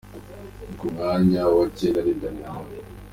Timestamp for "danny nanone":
2.19-2.75